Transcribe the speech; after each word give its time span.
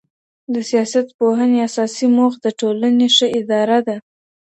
د 0.53 0.55
سياست 0.69 1.07
پوهني 1.17 1.59
اساسي 1.69 2.07
موخه 2.15 2.37
د 2.41 2.47
ټولنې 2.59 3.07
ښه 3.15 3.27
اداره 3.39 3.79
ده. 3.87 3.97